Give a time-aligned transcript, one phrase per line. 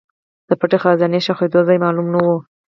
[0.47, 2.27] د پټ خزانه ښخېدو ځای معلوم نه و.